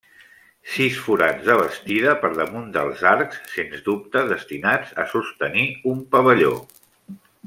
[0.75, 6.55] Sis forats de bastida per damunt dels arcs, sens dubte destinats a sostenir un pavelló.